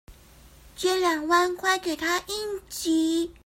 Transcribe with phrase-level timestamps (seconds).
[0.75, 3.35] 借兩萬塊給她應急